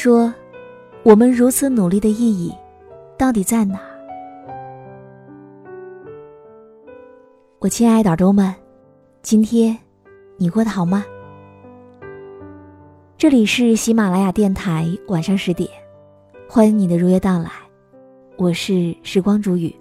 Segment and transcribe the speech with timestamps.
[0.00, 0.32] 说，
[1.02, 2.54] 我们如此努力的意义，
[3.18, 3.80] 到底在哪？
[7.58, 8.54] 我亲爱的耳朵们，
[9.22, 9.76] 今天
[10.36, 11.04] 你过得好吗？
[13.16, 15.68] 这里是喜马拉雅电台，晚上十点，
[16.48, 17.50] 欢迎你的如约到来，
[18.36, 19.74] 我是时光煮雨。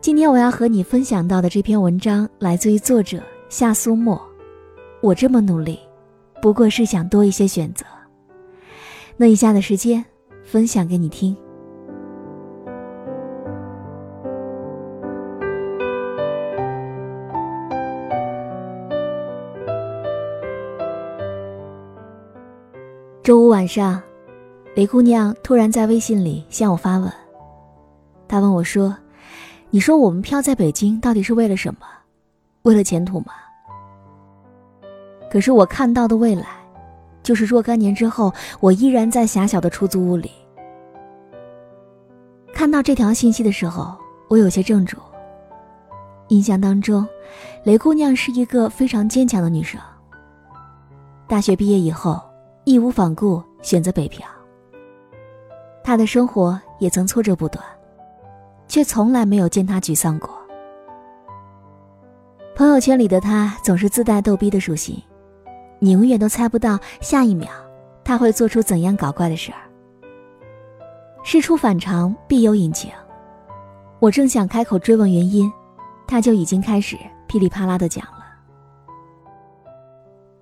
[0.00, 4.22] 今天我要和你分享到的这篇文章来自于作者夏苏沫。
[5.00, 5.80] 我这么努力，
[6.40, 7.84] 不过是想多一些选择。
[9.16, 10.04] 那以下的时间，
[10.44, 11.36] 分享给你听。
[23.22, 24.02] 周五晚上，
[24.74, 27.12] 雷姑娘突然在微信里向我发问。
[28.26, 28.96] 她问我说
[29.70, 31.80] ：“你说我们漂在北京到底是为了什么？
[32.62, 33.26] 为了前途吗？”
[35.30, 36.46] 可是我看到的未来，
[37.22, 40.30] 就是若干年之后，我依然在狭小的出租屋里。
[42.52, 43.96] 看到这条信息的时候，
[44.28, 44.98] 我有些怔住。
[46.28, 47.06] 印象当中，
[47.64, 49.80] 雷姑娘是一个非常坚强的女生。
[51.26, 52.20] 大学毕业以后。
[52.64, 54.28] 义无反顾选择北漂，
[55.82, 57.64] 他的生活也曾挫折不断，
[58.68, 60.30] 却从来没有见他沮丧过。
[62.54, 65.02] 朋友圈里的他总是自带逗逼的属性，
[65.80, 67.50] 你永远都猜不到下一秒
[68.04, 69.58] 他会做出怎样搞怪的事儿。
[71.24, 72.92] 事出反常必有隐情，
[73.98, 75.52] 我正想开口追问原因，
[76.06, 78.24] 他就已经开始噼里啪啦的讲了。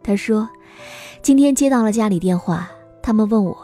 [0.03, 0.47] 他说。
[1.20, 2.70] 今天接到了家里电话，
[3.03, 3.59] 他们问我，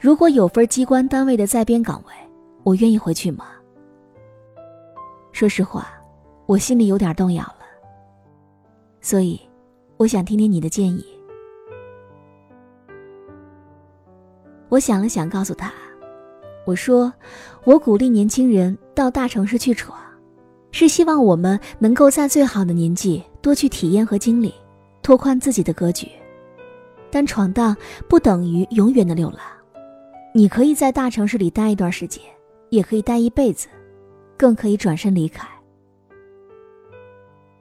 [0.00, 2.12] 如果有份机关单位的在编岗位，
[2.64, 3.46] 我愿意回去吗？
[5.30, 5.86] 说实话，
[6.46, 7.60] 我心里有点动摇了。
[9.00, 9.40] 所以，
[9.96, 11.04] 我想听听你的建议。
[14.68, 15.72] 我想了想，告诉他，
[16.66, 17.12] 我说，
[17.64, 19.96] 我鼓励年轻人到大城市去闯，
[20.72, 24.52] 是希望我们能够在最好的年纪多去体验和经历，
[25.00, 26.08] 拓宽自己的格局。
[27.08, 27.76] 但闯荡
[28.08, 29.38] 不等于永远的流浪，
[30.34, 32.20] 你可以在大城市里待一段时间，
[32.70, 33.68] 也可以待一辈子，
[34.36, 35.46] 更可以转身离开。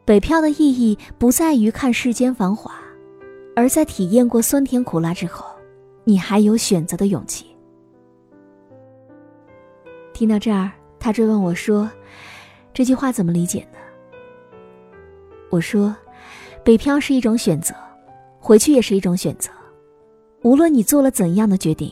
[0.05, 2.73] 北漂的意义不在于看世间繁华，
[3.55, 5.45] 而在体验过酸甜苦辣之后，
[6.03, 7.45] 你还有选择的勇气。
[10.13, 11.89] 听到这儿，他追问我说
[12.73, 13.79] ：“这句话怎么理解呢？”
[15.49, 15.95] 我说
[16.65, 17.73] ：“北漂是一种选择。”
[18.39, 19.49] 回去也是一种选择，
[20.41, 21.89] 无论你做了怎样的决定，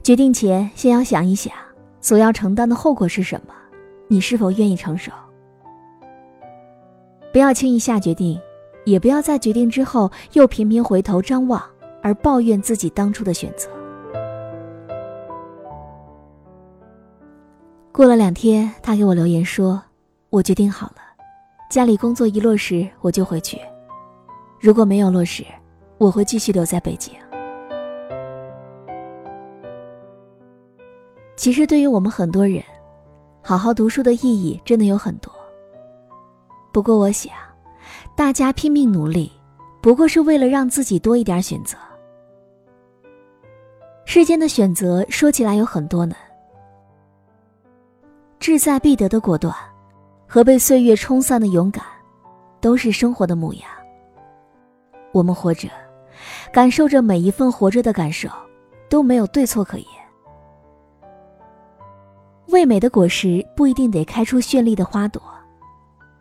[0.00, 1.52] 决定前先要想一想，
[2.00, 3.52] 所要承担的后果是什么，
[4.06, 5.10] 你是否愿意承受？
[7.32, 8.38] 不要轻易下决定，
[8.84, 11.62] 也不要在决定之后又频频回头张望，
[12.02, 13.68] 而抱怨自己当初的选择。
[17.90, 19.82] 过了两天，他给我留言说
[20.30, 20.96] ：“我决定好了，
[21.70, 23.58] 家里工作一落实我就回去，
[24.60, 25.44] 如果没有落实。”
[25.98, 27.14] 我会继续留在北京。
[31.36, 32.60] 其实，对于我们很多人，
[33.40, 35.32] 好好读书的意义真的有很多。
[36.72, 37.32] 不过，我想，
[38.16, 39.30] 大家拼命努力，
[39.82, 41.76] 不过是为了让自己多一点选择。
[44.04, 46.16] 世间的选择说起来有很多呢，
[48.38, 49.54] 志在必得的果断，
[50.26, 51.84] 和被岁月冲散的勇敢，
[52.60, 53.64] 都是生活的模样。
[55.12, 55.68] 我们活着。
[56.52, 58.28] 感受着每一份活着的感受，
[58.88, 59.86] 都没有对错可言。
[62.48, 65.20] 味美的果实不一定得开出绚丽的花朵，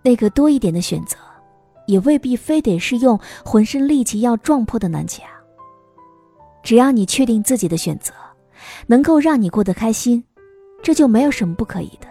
[0.03, 1.17] 那个多一点的选择，
[1.87, 5.25] 也未必非得是用浑身力气要撞破的南墙。
[6.63, 8.13] 只要你确定自己的选择，
[8.87, 10.23] 能够让你过得开心，
[10.81, 12.07] 这就没有什么不可以的。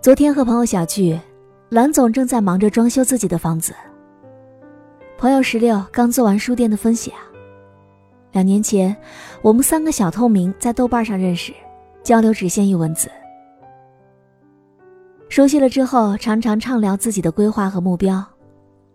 [0.00, 1.18] 昨天和朋友小聚。
[1.70, 3.72] 蓝总正在忙着装修自己的房子。
[5.16, 7.14] 朋友石榴刚做完书店的分享。
[8.32, 8.96] 两年前，
[9.40, 11.54] 我们三个小透明在豆瓣上认识，
[12.02, 13.08] 交流只限于文字。
[15.30, 18.22] 熟悉了之后，常常畅聊自己的规划和目标。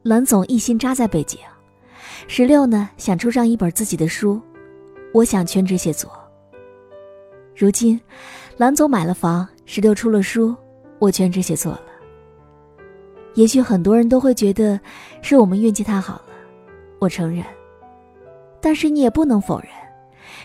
[0.04, 1.40] 蓝总一心扎在北京，
[2.28, 4.42] 石榴呢想出上一本自己的书，
[5.14, 6.12] 我想全职写作。
[7.56, 7.98] 如今，
[8.58, 10.54] 蓝总买了房，石榴出了书，
[11.00, 11.82] 我全职写作了。
[13.36, 14.78] 也许很多人都会觉得
[15.22, 16.34] 是我们运气太好了，
[17.00, 17.46] 我承认。
[18.60, 19.70] 但是你也不能否认，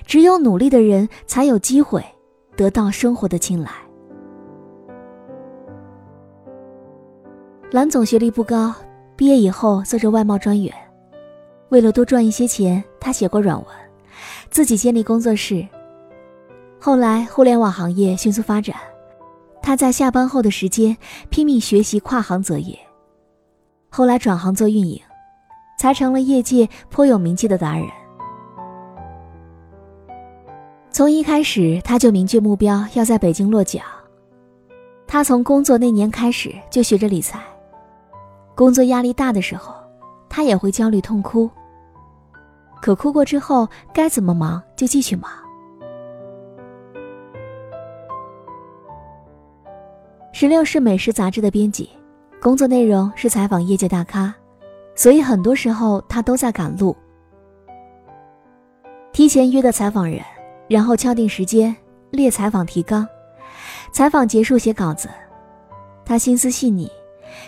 [0.06, 2.00] 只有努力的人才有机会
[2.54, 3.72] 得到生活的青睐。
[7.72, 8.74] 蓝总学历不高，
[9.14, 10.74] 毕业以后做着外贸专员，
[11.68, 13.66] 为了多赚一些钱，他写过软文，
[14.50, 15.64] 自己建立工作室。
[16.80, 18.74] 后来互联网行业迅速发展，
[19.62, 20.96] 他在下班后的时间
[21.28, 22.76] 拼命学习跨行择业，
[23.88, 25.00] 后来转行做运营，
[25.78, 27.86] 才成了业界颇有名气的达人。
[30.90, 33.78] 从一开始，他就明确目标要在北京落脚。
[35.06, 37.40] 他从工作那年开始就学着理财。
[38.60, 39.74] 工作压力大的时候，
[40.28, 41.48] 他也会焦虑痛哭。
[42.82, 45.30] 可哭过之后，该怎么忙就继续忙。
[50.30, 51.88] 十六是美食杂志的编辑，
[52.38, 54.34] 工作内容是采访业界大咖，
[54.94, 56.94] 所以很多时候他都在赶路。
[59.10, 60.22] 提前约的采访人。
[60.68, 61.74] 然后敲定时间，
[62.10, 63.08] 列采访提纲，
[63.90, 65.08] 采访结束写稿子。
[66.04, 66.88] 他心思细腻，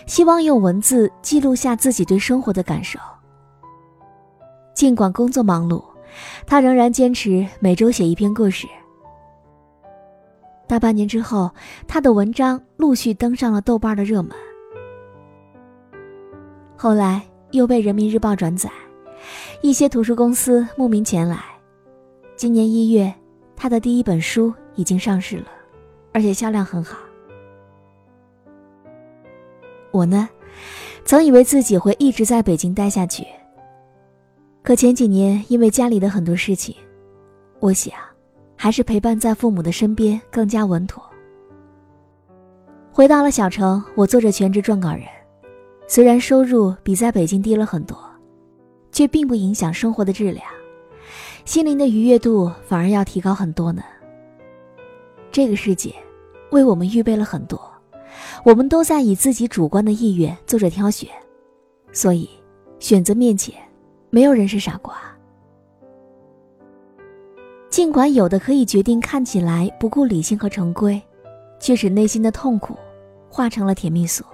[0.05, 2.99] 希望用文字记录下自己对生活的感受。
[4.73, 5.83] 尽管工作忙碌，
[6.45, 8.67] 他仍然坚持每周写一篇故事。
[10.67, 11.51] 大半年之后，
[11.87, 14.31] 他的文章陆续登上了豆瓣的热门。
[16.75, 17.21] 后来
[17.51, 18.69] 又被人民日报转载，
[19.61, 21.43] 一些图书公司慕名前来。
[22.35, 23.13] 今年一月，
[23.55, 25.47] 他的第一本书已经上市了，
[26.11, 26.97] 而且销量很好。
[29.93, 30.27] 我呢，
[31.05, 33.23] 曾以为自己会一直在北京待下去，
[34.63, 36.75] 可前几年因为家里的很多事情，
[37.59, 37.93] 我想，
[38.57, 41.03] 还是陪伴在父母的身边更加稳妥。
[42.91, 45.03] 回到了小城，我做着全职撰稿人，
[45.87, 47.95] 虽然收入比在北京低了很多，
[48.91, 50.43] 却并不影响生活的质量。
[51.45, 53.83] 心灵的愉悦度反而要提高很多呢。
[55.31, 55.93] 这个世界
[56.49, 57.59] 为我们预备了很多，
[58.43, 61.09] 我们都在以自己主观的意愿做着挑选，
[61.93, 62.29] 所以
[62.77, 63.55] 选择面前，
[64.09, 64.95] 没有人是傻瓜。
[67.69, 71.01] 尽管有的可以决定看起来不顾理性和成规，
[71.59, 72.77] 却使内心的痛苦
[73.29, 74.25] 化成了甜蜜锁。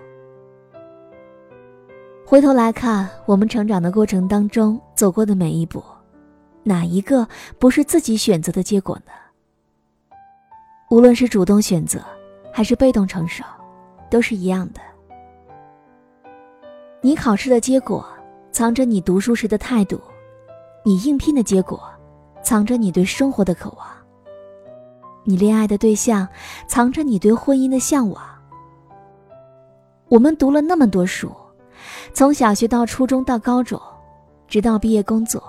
[2.26, 5.84] 回头来看，我们成长的过程当中走过的每一步。
[6.64, 7.28] 哪一个
[7.58, 9.12] 不是自己选择的结果呢？
[10.90, 12.04] 无论是主动选择，
[12.52, 13.44] 还是被动承受，
[14.10, 14.82] 都是一样的。
[17.02, 18.06] 你考试的结果，
[18.52, 19.98] 藏着你读书时的态度；
[20.84, 21.82] 你应聘的结果，
[22.42, 23.88] 藏着你对生活的渴望；
[25.24, 26.28] 你恋爱的对象，
[26.68, 28.22] 藏着你对婚姻的向往。
[30.10, 31.32] 我们读了那么多书，
[32.14, 33.80] 从小学到初中到高中，
[34.48, 35.42] 直到毕业工作。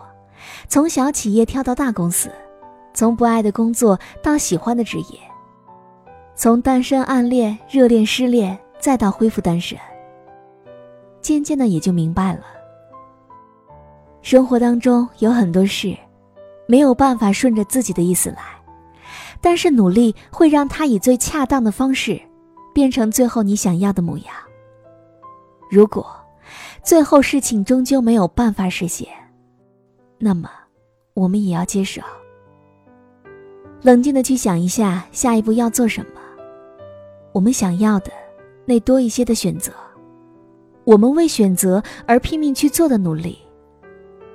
[0.69, 2.31] 从小企业跳到大公司，
[2.95, 5.21] 从不爱的工作到喜欢的职业，
[6.41, 9.79] 从单身暗恋、热恋失恋，再到恢复单身，
[11.21, 12.41] 渐渐的也就明白了。
[14.23, 15.95] 生活当中有很多事，
[16.67, 18.39] 没有办法顺着自己的意思来，
[19.43, 22.19] 但是努力会让它以最恰当的方式，
[22.73, 24.35] 变成最后你想要的模样。
[25.71, 26.11] 如果
[26.83, 29.07] 最后事情终究没有办法实现，
[30.17, 30.49] 那么，
[31.13, 32.01] 我们也要接受。
[33.83, 36.20] 冷静的去想一下，下一步要做什么。
[37.33, 38.11] 我们想要的，
[38.65, 39.73] 那多一些的选择，
[40.85, 43.39] 我们为选择而拼命去做的努力，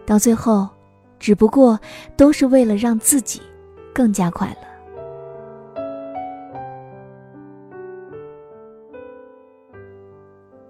[0.06, 0.68] 到最后，
[1.20, 1.80] 只不过
[2.16, 3.42] 都是为了让自己
[3.94, 4.68] 更加快乐。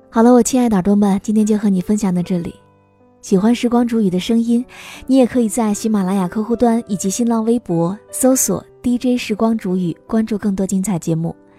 [0.10, 2.56] 好了，我亲爱的耳朵们，今天就和你分享到这里。
[3.22, 4.66] 喜欢时光煮雨的声音，
[5.08, 11.36] 你也可以在喜马拉雅客户端以及新浪微博搜索 DJ 时光煮雨，关注更多精彩节目。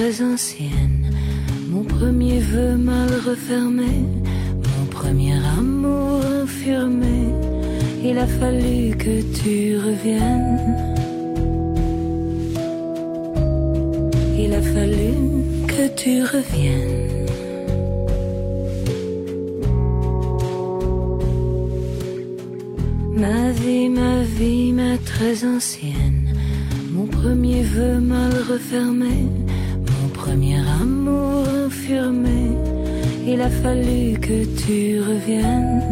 [0.00, 1.10] Très ancienne.
[1.70, 3.92] Mon premier vœu mal refermé,
[4.74, 7.18] mon premier amour infirmé.
[8.02, 10.60] Il a fallu que tu reviennes.
[14.42, 15.12] Il a fallu
[15.72, 17.26] que tu reviennes.
[23.22, 26.34] Ma vie, ma très ancienne,
[26.90, 29.28] mon premier vœu mal refermé,
[30.30, 32.42] premier amour infirmé,
[33.26, 35.82] il a fallu que tu reviennes.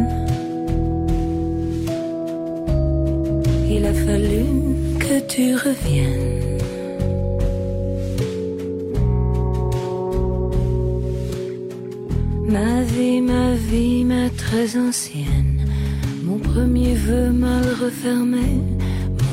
[3.69, 4.45] Il a fallu
[5.03, 6.57] que tu reviennes.
[12.47, 15.59] Ma vie, ma vie, ma très ancienne,
[16.23, 18.49] mon premier vœu mal refermé,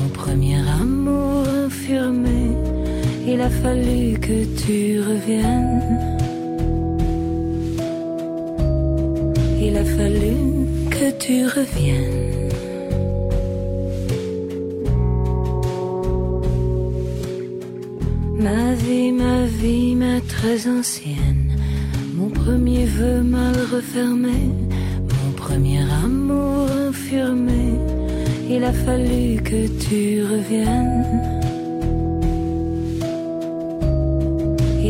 [0.01, 2.76] mon premier amour infirmé,
[3.27, 6.17] il a fallu que tu reviennes.
[9.59, 10.37] Il a fallu
[10.89, 12.49] que tu reviennes.
[18.45, 21.51] Ma vie, ma vie, ma très ancienne,
[22.15, 24.39] mon premier vœu mal refermé,
[25.19, 27.65] mon premier amour infirmé,
[28.49, 31.37] il a fallu que tu reviennes.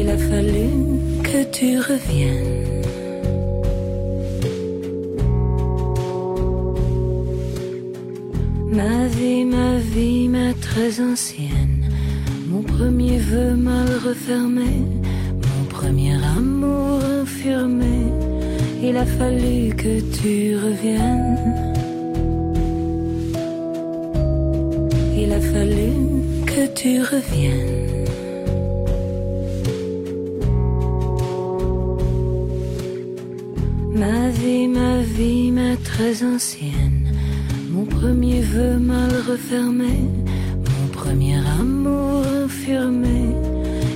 [0.07, 0.69] Il a fallu
[1.21, 2.81] que tu reviennes.
[8.71, 11.89] Ma vie, ma vie, ma très ancienne,
[12.49, 14.79] mon premier vœu mal refermé,
[15.33, 17.99] mon premier amour infirmé,
[18.81, 21.37] il a fallu que tu reviennes.
[25.17, 25.91] Il a fallu
[26.45, 27.96] que tu reviennes.
[33.99, 37.11] Ma vie, ma vie, ma très ancienne,
[37.71, 39.95] mon premier vœu mal refermé,
[40.69, 43.33] mon premier amour infirmé,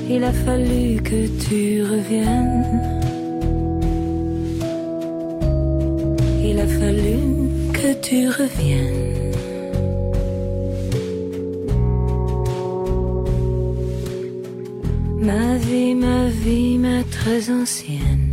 [0.10, 2.66] il a fallu que tu reviennes.
[6.44, 7.20] Il a fallu
[7.72, 9.32] que tu reviennes.
[15.22, 18.31] Ma vie, ma vie, ma très ancienne,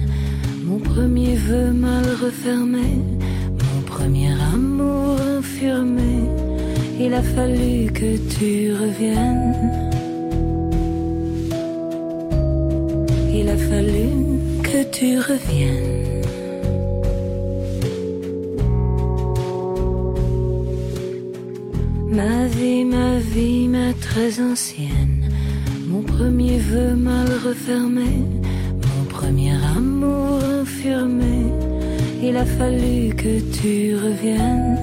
[0.99, 2.90] premier vœu mal refermé,
[3.67, 6.14] mon premier amour infirmé,
[6.99, 9.55] il a fallu que tu reviennes.
[13.38, 14.09] Il a fallu
[14.69, 16.23] que tu reviennes.
[22.19, 25.31] Ma vie, ma vie, ma très ancienne,
[25.87, 28.38] mon premier vœu mal refermé, mon
[32.23, 34.79] il a fallu que tu reviennes.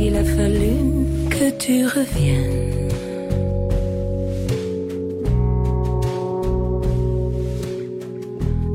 [0.00, 0.76] Il a fallu
[1.30, 2.88] que tu reviennes.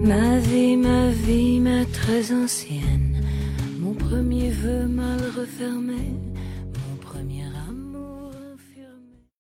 [0.04, 3.22] Ma vie, ma vie, ma très ancienne,
[3.82, 6.04] mon premier vœu mal refermé,